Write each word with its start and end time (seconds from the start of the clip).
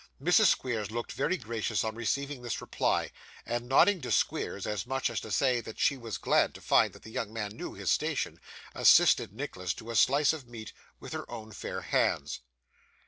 Mrs. 0.19 0.45
Squeers 0.47 0.89
looked 0.89 1.11
vastly 1.11 1.37
gracious 1.37 1.83
on 1.83 1.93
receiving 1.93 2.41
this 2.41 2.59
reply; 2.59 3.11
and 3.45 3.69
nodding 3.69 4.01
to 4.01 4.09
Squeers, 4.11 4.65
as 4.65 4.87
much 4.87 5.11
as 5.11 5.19
to 5.19 5.29
say 5.29 5.61
that 5.61 5.77
she 5.79 5.95
was 5.95 6.17
glad 6.17 6.55
to 6.55 6.59
find 6.61 6.91
the 6.93 7.11
young 7.11 7.31
man 7.31 7.55
knew 7.55 7.73
his 7.75 7.91
station, 7.91 8.39
assisted 8.73 9.31
Nicholas 9.31 9.75
to 9.75 9.91
a 9.91 9.95
slice 9.95 10.33
of 10.33 10.47
meat 10.47 10.73
with 10.99 11.13
her 11.13 11.29
own 11.29 11.51
fair 11.51 11.81
hands. 11.81 12.39